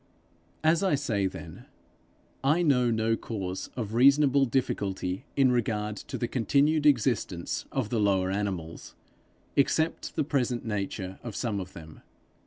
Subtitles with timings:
[0.63, 1.65] As I say, then,
[2.43, 7.99] I know no cause of reasonable difficulty in regard to the continued existence of the
[7.99, 8.95] lower animals,
[9.55, 12.01] except the present nature of some of them.